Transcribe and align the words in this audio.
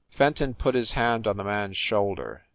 Fenton 0.09 0.55
put 0.55 0.73
his 0.73 0.93
hand 0.93 1.27
on 1.27 1.37
the 1.37 1.43
man 1.43 1.69
s 1.69 1.77
shoulder. 1.77 2.41